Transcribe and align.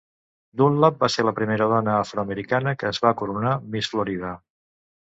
Dunlap 0.61 0.97
va 1.03 1.09
ser 1.17 1.25
la 1.27 1.33
primera 1.41 1.67
dona 1.75 1.99
afroamericana 2.07 2.75
que 2.81 2.91
es 2.95 3.05
va 3.07 3.13
coronar 3.23 3.57
Miss 3.77 3.93
Florida. 3.95 4.35